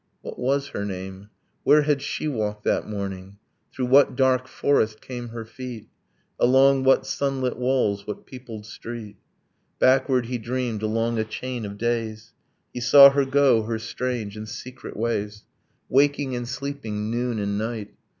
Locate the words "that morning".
2.63-3.37